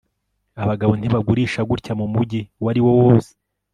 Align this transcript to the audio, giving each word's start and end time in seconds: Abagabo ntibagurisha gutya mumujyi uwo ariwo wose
Abagabo 0.63 0.93
ntibagurisha 0.95 1.61
gutya 1.69 1.93
mumujyi 1.99 2.41
uwo 2.59 2.67
ariwo 2.71 2.91
wose 3.01 3.31